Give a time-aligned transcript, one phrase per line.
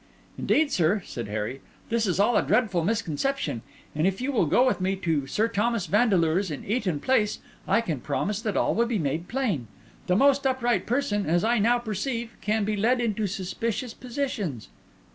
[0.35, 3.61] "Indeed, sir," said Harry, "this is all a dreadful misconception;
[3.93, 7.81] and if you will go with me to Sir Thomas Vandeleur's in Eaton Place, I
[7.81, 9.67] can promise that all will be made plain.
[10.07, 14.69] The most upright person, as I now perceive, can be led into suspicious positions."